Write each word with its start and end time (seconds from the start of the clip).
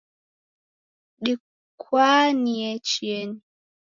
Dikwanie 1.23 2.69
chienyi 2.89 3.41